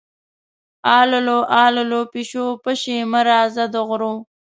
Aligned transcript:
اللو 0.97 1.19
للو، 1.77 2.01
پیشو-پیشو 2.13 2.97
مه 3.11 3.21
راځه 3.29 3.63
د 3.73 3.75
غرو 3.87 4.13